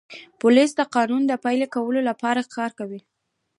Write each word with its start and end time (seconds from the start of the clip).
پولیس 0.41 0.71
د 0.75 0.81
قانون 0.95 1.21
پلي 1.43 1.67
کولو 1.75 1.99
لپاره 2.09 2.41
کار 2.55 2.71
کوي. 2.79 2.99